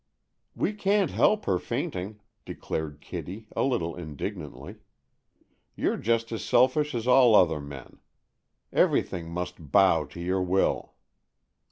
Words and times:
"We 0.55 0.73
can't 0.73 1.11
help 1.11 1.45
her 1.45 1.59
fainting," 1.59 2.21
declared 2.43 3.01
Kitty, 3.01 3.45
a 3.55 3.61
little 3.61 3.95
indignantly. 3.95 4.77
"You're 5.75 5.97
just 5.97 6.31
as 6.31 6.43
selfish 6.43 6.95
as 6.95 7.05
all 7.05 7.35
other 7.35 7.61
men. 7.61 7.99
Everything 8.73 9.29
must 9.29 9.69
bow 9.71 10.05
to 10.05 10.19
your 10.19 10.41
will." 10.41 10.95